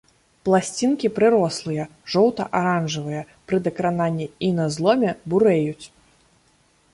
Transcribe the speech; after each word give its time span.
Пласцінкі 0.47 1.09
прырослыя, 1.17 1.83
жоўта-аранжавыя, 2.13 3.21
пры 3.51 3.61
дакрананні 3.69 4.27
і 4.49 4.51
на 4.63 4.67
зломе 4.79 5.11
бурэюць. 5.35 5.85